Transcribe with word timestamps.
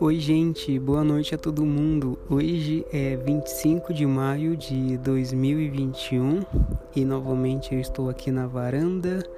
Oi, 0.00 0.20
gente, 0.20 0.78
boa 0.78 1.02
noite 1.02 1.34
a 1.34 1.38
todo 1.38 1.66
mundo. 1.66 2.18
Hoje 2.30 2.86
é 2.92 3.16
25 3.16 3.92
de 3.92 4.06
maio 4.06 4.56
de 4.56 4.96
2021 4.98 6.42
e 6.94 7.04
novamente 7.04 7.74
eu 7.74 7.80
estou 7.80 8.08
aqui 8.08 8.30
na 8.30 8.46
varanda 8.46 9.28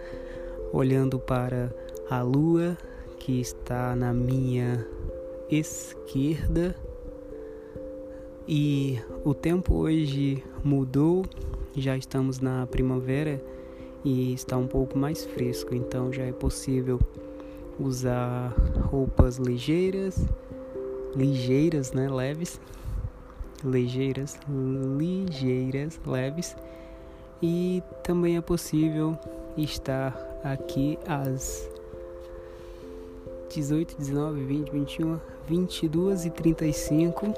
olhando 0.73 1.19
para 1.19 1.75
a 2.11 2.21
lua 2.21 2.77
que 3.19 3.41
está 3.41 3.97
na 3.97 4.13
minha 4.13 4.87
esquerda. 5.51 6.77
E 8.47 9.01
o 9.25 9.33
tempo 9.33 9.75
hoje 9.75 10.45
mudou, 10.63 11.25
já 11.81 11.97
estamos 11.97 12.41
na 12.41 12.67
primavera 12.67 13.43
e 14.05 14.33
está 14.35 14.57
um 14.57 14.67
pouco 14.67 14.99
mais 14.99 15.25
fresco, 15.25 15.75
então 15.75 16.13
já 16.13 16.25
é 16.25 16.33
possível 16.33 17.01
usar 17.79 18.55
roupas 18.91 19.37
ligeiras 19.39 20.25
ligeiras, 21.17 21.93
né, 21.93 22.09
leves, 22.09 22.61
ligeiras, 23.65 24.39
ligeiras, 24.99 26.01
leves. 26.07 26.57
E 27.43 27.83
também 28.03 28.37
é 28.37 28.41
possível 28.41 29.19
estar 29.57 30.17
aqui 30.43 30.99
às 31.07 31.69
18, 33.55 33.97
19, 33.99 34.45
20, 34.45 34.71
21, 34.71 35.21
22 35.49 36.27
e 36.27 36.31
35 36.31 37.35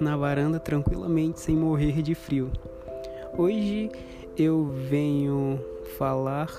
na 0.00 0.16
varanda 0.16 0.58
tranquilamente 0.58 1.40
sem 1.40 1.56
morrer 1.56 2.02
de 2.02 2.14
frio. 2.14 2.50
Hoje 3.38 3.90
eu 4.34 4.64
venho 4.64 5.60
falar 5.98 6.50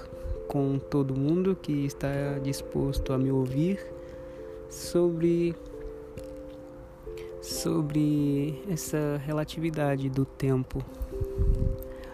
com 0.47 0.77
todo 0.77 1.15
mundo 1.15 1.57
que 1.59 1.87
está 1.87 2.37
disposto 2.43 3.13
a 3.13 3.17
me 3.17 3.31
ouvir 3.31 3.83
sobre 4.69 5.55
sobre 7.41 8.63
essa 8.69 9.19
relatividade 9.25 10.07
do 10.07 10.23
tempo. 10.23 10.85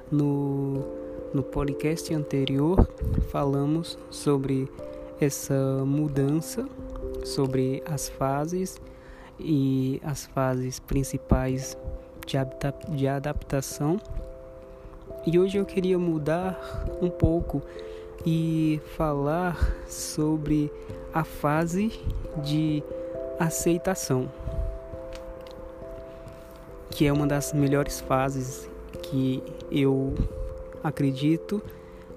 No, 0.09 0.85
no 1.33 1.43
podcast 1.43 2.13
anterior, 2.13 2.87
falamos 3.31 3.99
sobre 4.09 4.71
essa 5.19 5.83
mudança, 5.85 6.65
sobre 7.25 7.83
as 7.85 8.07
fases 8.07 8.79
e 9.37 9.99
as 10.05 10.25
fases 10.25 10.79
principais 10.79 11.77
de, 12.25 12.37
de 12.95 13.07
adaptação. 13.09 13.99
E 15.25 15.39
hoje 15.39 15.57
eu 15.57 15.65
queria 15.65 15.97
mudar 15.97 16.85
um 17.01 17.09
pouco 17.09 17.61
e 18.25 18.81
falar 18.95 19.57
sobre 19.87 20.71
a 21.13 21.23
fase 21.23 21.91
de 22.43 22.83
aceitação 23.39 24.29
que 26.93 27.07
é 27.07 27.11
uma 27.11 27.25
das 27.25 27.53
melhores 27.53 27.99
fases 28.01 28.69
que 29.01 29.41
eu 29.71 30.13
acredito 30.83 31.61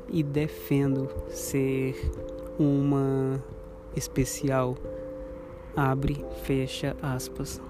e 0.08 0.22
defendo 0.22 1.08
ser 1.30 2.12
uma 2.58 3.42
especial. 3.96 4.76
Abre, 5.74 6.22
fecha 6.42 6.94
aspas. 7.02 7.60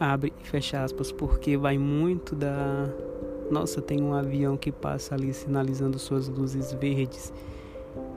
Abre 0.00 0.32
e 0.42 0.46
fecha 0.46 0.82
aspas, 0.82 1.12
porque 1.12 1.56
vai 1.56 1.76
muito 1.76 2.34
da. 2.34 2.88
Nossa, 3.50 3.80
tem 3.80 4.02
um 4.02 4.12
avião 4.12 4.56
que 4.56 4.72
passa 4.72 5.14
ali 5.14 5.32
sinalizando 5.32 5.98
suas 5.98 6.28
luzes 6.28 6.72
verdes 6.72 7.32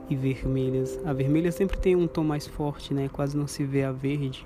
e 0.09 0.15
vermelhas. 0.15 0.99
A 1.05 1.13
vermelha 1.13 1.51
sempre 1.51 1.77
tem 1.77 1.95
um 1.95 2.07
tom 2.07 2.23
mais 2.23 2.47
forte, 2.47 2.93
né? 2.93 3.09
Quase 3.11 3.37
não 3.37 3.47
se 3.47 3.63
vê 3.63 3.83
a 3.83 3.91
verde. 3.91 4.45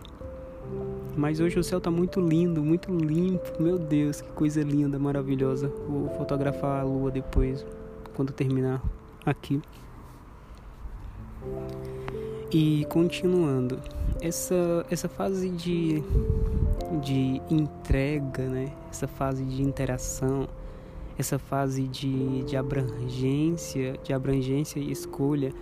Mas 1.16 1.39
hoje 1.39 1.57
o 1.59 1.63
céu 1.63 1.77
está 1.77 1.91
muito 1.91 2.19
lindo, 2.19 2.63
muito 2.63 2.91
limpo. 2.91 3.61
Meu 3.61 3.77
Deus, 3.77 4.22
que 4.22 4.29
coisa 4.31 4.61
linda, 4.61 4.99
maravilhosa. 4.99 5.72
Vou 5.88 6.09
fotografar 6.17 6.81
a 6.81 6.83
lua 6.83 7.11
depois, 7.11 7.66
quando 8.16 8.33
terminar 8.33 8.81
aqui. 9.25 9.61
E 12.51 12.85
continuando, 12.89 13.79
essa, 14.22 14.85
essa 14.89 15.09
fase 15.09 15.49
de, 15.49 16.03
de 17.01 17.41
entrega, 17.49 18.43
né? 18.43 18.72
essa 18.89 19.07
fase 19.07 19.43
de 19.43 19.61
interação, 19.61 20.47
essa 21.18 21.38
fase 21.38 21.88
de, 21.88 22.44
de 22.44 22.57
abrangência, 22.57 23.97
de 24.03 24.13
abrangência 24.13 24.79
e 24.79 24.91
escolha, 24.91 25.53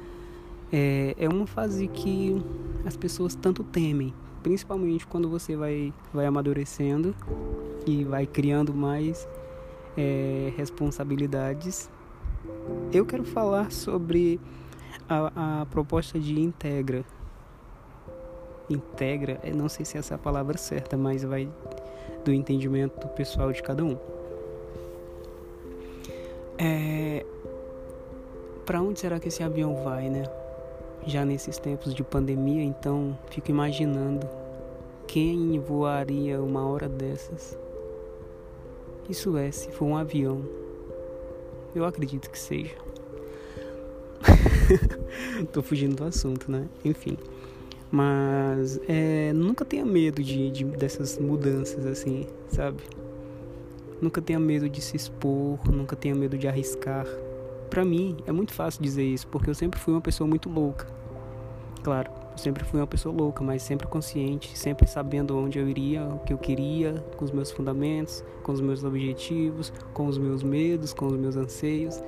é, 0.72 1.16
é 1.18 1.28
uma 1.28 1.46
fase 1.46 1.88
que 1.88 2.42
as 2.86 2.96
pessoas 2.96 3.36
tanto 3.36 3.64
temem, 3.64 4.14
principalmente 4.42 5.06
quando 5.06 5.30
você 5.30 5.56
vai, 5.56 5.94
vai 6.14 6.26
amadurecendo 6.26 7.14
e 7.86 8.04
vai 8.04 8.26
criando 8.26 8.74
mais 8.74 9.28
é, 9.98 10.54
responsabilidades. 10.56 11.90
Eu 12.92 13.06
quero 13.06 13.24
falar 13.24 13.72
sobre 13.72 14.40
a, 15.08 15.62
a 15.62 15.66
proposta 15.66 16.18
de 16.18 16.40
Integra. 16.40 17.04
Integra, 18.70 19.42
não 19.54 19.68
sei 19.68 19.84
se 19.84 19.98
essa 19.98 20.14
é 20.14 20.16
a 20.16 20.18
palavra 20.18 20.58
certa, 20.58 20.96
mas 20.96 21.24
vai 21.24 21.50
do 22.24 22.32
entendimento 22.32 23.06
pessoal 23.10 23.52
de 23.52 23.62
cada 23.62 23.84
um. 23.84 23.98
É, 26.64 27.26
para 28.66 28.82
onde 28.82 29.00
será 29.00 29.20
que 29.20 29.30
esse 29.30 29.42
avião 29.42 29.84
vai, 29.84 30.10
né? 30.10 30.24
já 31.06 31.26
nesses 31.26 31.58
tempos 31.58 31.94
de 31.94 32.04
pandemia, 32.04 32.64
então 32.64 33.18
fico 33.30 33.50
imaginando 33.50 34.28
quem 35.08 35.60
voaria 35.60 36.42
uma 36.42 36.66
hora 36.68 36.88
dessas. 36.88 37.58
Isso 39.10 39.36
é, 39.38 39.52
se 39.52 39.72
for 39.72 39.86
um 39.86 39.98
avião. 39.98 40.42
Eu 41.74 41.86
acredito 41.86 42.30
que 42.30 42.38
seja. 42.38 42.76
Tô 45.52 45.62
fugindo 45.62 45.96
do 45.96 46.04
assunto, 46.06 46.50
né? 46.52 46.68
Enfim. 46.86 47.18
Mas 47.90 48.80
é, 48.88 49.34
nunca 49.34 49.66
tenha 49.66 49.86
medo 49.86 50.24
de, 50.24 50.50
de, 50.52 50.64
dessas 50.64 51.18
mudanças 51.18 51.86
assim, 51.86 52.28
sabe? 52.48 52.82
Nunca 54.02 54.22
tenha 54.22 54.40
medo 54.40 54.68
de 54.68 54.82
se 54.82 54.98
expor, 54.98 55.60
nunca 55.72 55.96
tenha 55.96 56.16
medo 56.16 56.38
de 56.38 56.48
arriscar 56.48 57.06
para 57.72 57.86
mim 57.86 58.18
é 58.28 58.34
muito 58.34 58.54
fácil 58.54 58.84
dizer 58.84 59.04
isso, 59.04 59.26
porque 59.30 59.50
eu 59.50 59.56
sempre 59.56 59.80
fui 59.80 59.94
uma 59.94 60.02
pessoa 60.02 60.28
muito 60.28 60.50
louca. 60.50 60.86
Claro, 61.82 62.12
eu 62.34 62.38
sempre 62.38 62.66
fui 62.66 62.82
uma 62.82 62.86
pessoa 62.86 63.16
louca, 63.16 63.42
mas 63.42 63.64
sempre 63.64 63.88
consciente, 63.88 64.58
sempre 64.58 64.86
sabendo 64.88 65.38
onde 65.38 65.58
eu 65.58 65.68
iria, 65.68 66.04
o 66.04 66.20
que 66.20 66.34
eu 66.34 66.38
queria, 66.38 66.96
com 67.16 67.24
os 67.24 67.32
meus 67.32 67.50
fundamentos, 67.50 68.26
com 68.44 68.52
os 68.52 68.60
meus 68.60 68.84
objetivos, 68.84 69.72
com 69.94 70.06
os 70.06 70.18
meus 70.18 70.44
medos, 70.44 70.94
com 70.94 71.08
os 71.08 71.16
meus 71.16 71.38
anseios. 71.38 72.04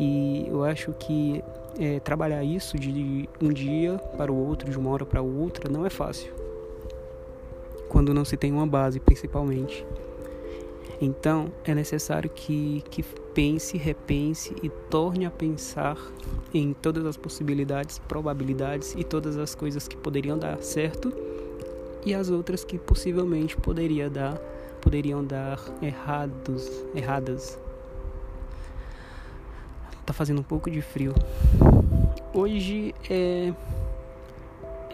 E 0.00 0.46
eu 0.48 0.64
acho 0.64 0.90
que 0.94 1.44
é, 1.78 2.00
trabalhar 2.00 2.42
isso 2.42 2.78
de 2.78 3.28
um 3.42 3.52
dia 3.52 3.98
para 4.16 4.32
o 4.32 4.48
outro, 4.48 4.70
de 4.70 4.78
uma 4.78 4.88
hora 4.88 5.04
para 5.04 5.20
outra, 5.20 5.70
não 5.70 5.84
é 5.84 5.90
fácil. 5.90 6.32
Quando 7.90 8.14
não 8.14 8.24
se 8.24 8.38
tem 8.38 8.50
uma 8.50 8.66
base, 8.66 8.98
principalmente. 8.98 9.86
Então, 11.04 11.50
é 11.64 11.74
necessário 11.74 12.30
que, 12.30 12.84
que 12.88 13.02
pense, 13.02 13.76
repense 13.76 14.54
e 14.62 14.68
torne 14.68 15.26
a 15.26 15.32
pensar 15.32 15.98
em 16.54 16.72
todas 16.72 17.04
as 17.04 17.16
possibilidades, 17.16 17.98
probabilidades 17.98 18.94
e 18.96 19.02
todas 19.02 19.36
as 19.36 19.52
coisas 19.52 19.88
que 19.88 19.96
poderiam 19.96 20.38
dar 20.38 20.62
certo 20.62 21.12
e 22.06 22.14
as 22.14 22.30
outras 22.30 22.62
que 22.62 22.78
possivelmente 22.78 23.56
poderia 23.56 24.08
dar, 24.08 24.36
poderiam 24.80 25.24
dar 25.24 25.58
errados, 25.82 26.70
erradas. 26.94 27.58
Tá 30.06 30.12
fazendo 30.12 30.38
um 30.38 30.44
pouco 30.44 30.70
de 30.70 30.80
frio. 30.80 31.14
Hoje 32.32 32.94
é, 33.10 33.52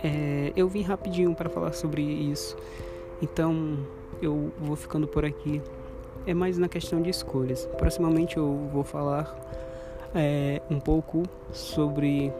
é 0.03 0.53
eu 0.57 0.71
vim 0.71 0.81
rapidinho 0.81 1.35
para 1.35 1.51
falar 1.51 1.75
sobre 1.75 2.01
isso. 2.01 2.57
Então, 3.21 3.77
eu 4.23 4.51
vou 4.59 4.75
ficando 4.75 5.07
por 5.07 5.23
aqui 5.23 5.61
é 6.31 6.35
mais 6.35 6.59
na 6.59 6.69
questão 6.69 7.01
de 7.01 7.09
escolhas. 7.09 7.65
Proximamente 7.79 8.37
eu 8.37 8.69
vou 8.71 8.85
falar 8.85 9.35
é, 10.15 10.61
um 10.71 10.79
pouco 10.79 11.23
sobre 11.53 12.31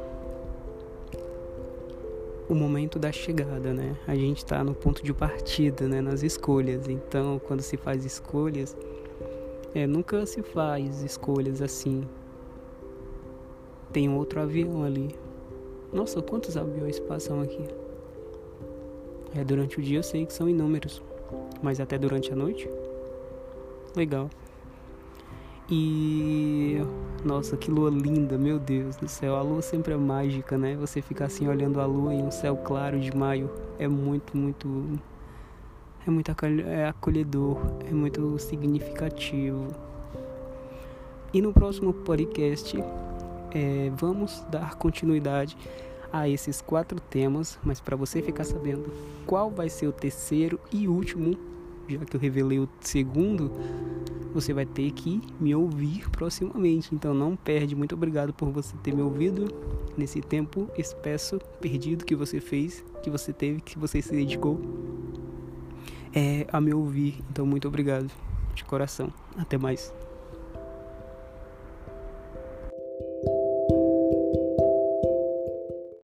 o 2.51 2.55
momento 2.55 2.99
da 2.99 3.11
chegada, 3.11 3.73
né? 3.73 3.97
A 4.07 4.15
gente 4.15 4.39
está 4.39 4.63
no 4.63 4.75
ponto 4.75 5.03
de 5.03 5.15
partida, 5.15 5.89
né? 5.89 6.03
Nas 6.03 6.23
escolhas. 6.23 6.87
Então, 6.87 7.39
quando 7.39 7.63
se 7.63 7.79
faz 7.79 8.05
escolhas, 8.05 8.77
é, 9.75 9.87
nunca 9.87 10.27
se 10.27 10.43
faz 10.43 11.03
escolhas 11.03 11.63
assim. 11.63 12.03
Tem 13.91 14.07
outro 14.15 14.39
avião 14.43 14.85
ali. 14.85 15.17
Nossa, 15.91 16.21
quantos 16.21 16.59
aviões 16.59 17.01
passam 17.01 17.41
aqui? 17.41 17.65
É, 19.35 19.43
durante 19.43 19.79
o 19.79 19.83
dia 19.83 20.01
eu 20.01 20.03
sei 20.03 20.27
que 20.27 20.33
são 20.35 20.47
inúmeros, 20.47 21.03
mas 21.63 21.81
até 21.81 21.97
durante 21.97 22.31
a 22.31 22.37
noite 22.37 22.69
legal. 23.95 24.31
E 25.71 26.79
nossa, 27.25 27.57
que 27.57 27.71
lua 27.71 27.91
linda, 27.91 28.39
meu 28.39 28.59
Deus 28.59 28.97
do 28.97 29.09
céu. 29.09 29.37
A 29.37 29.43
lua 29.43 29.61
sempre 29.61 29.93
é 29.93 29.97
mágica, 29.97 30.57
né? 30.57 30.77
Você 30.77 31.03
ficar 31.03 31.27
assim 31.27 31.47
olhando 31.47 31.81
a 31.81 31.87
lua 31.87 32.15
em 32.15 32.23
um 32.23 32.31
céu 32.31 32.57
claro 32.57 32.99
de 32.99 33.15
maio 33.15 33.51
é 33.79 33.87
muito, 33.87 34.37
muito 34.37 34.99
é 36.07 36.11
muito 36.11 36.31
é 36.67 36.89
acolhedor, 36.89 37.59
é 37.87 37.93
muito 37.93 38.39
significativo. 38.39 39.69
E 41.35 41.43
no 41.43 41.53
próximo 41.53 41.93
podcast 41.93 42.83
é, 43.51 43.93
vamos 43.95 44.43
dar 44.51 44.77
continuidade 44.77 45.57
a 46.11 46.27
esses 46.27 46.63
quatro 46.63 46.99
temas, 46.99 47.59
mas 47.63 47.81
para 47.81 47.97
você 47.97 48.23
ficar 48.23 48.45
sabendo 48.45 48.91
qual 49.27 49.51
vai 49.51 49.69
ser 49.69 49.87
o 49.87 49.93
terceiro 49.93 50.59
e 50.73 50.89
último, 50.89 51.37
já 51.89 52.05
que 52.05 52.17
eu 52.17 52.21
revelei 52.21 52.59
o 52.59 52.69
segundo, 52.81 53.51
você 54.33 54.53
vai 54.53 54.67
ter 54.67 54.91
que 54.93 55.21
me 55.41 55.55
ouvir 55.55 56.09
proximamente. 56.11 56.95
Então 56.95 57.15
não 57.15 57.37
perde. 57.37 57.75
Muito 57.75 57.95
obrigado 57.95 58.33
por 58.33 58.51
você 58.51 58.77
ter 58.79 58.95
me 58.95 59.03
ouvido 59.03 59.49
nesse 59.97 60.21
tempo 60.21 60.69
espesso, 60.77 61.39
perdido 61.61 62.05
que 62.05 62.15
você 62.15 62.41
fez, 62.41 62.85
que 63.03 63.11
você 63.11 63.33
teve, 63.33 63.61
que 63.61 63.79
você 63.79 64.01
se 64.03 64.13
dedicou 64.13 64.61
é, 66.15 66.47
a 66.53 66.61
me 66.61 66.73
ouvir. 66.73 67.21
Então 67.31 67.47
muito 67.47 67.67
obrigado 67.67 68.11
de 68.55 68.65
coração. 68.65 69.13
Até 69.37 69.57
mais. 69.57 69.93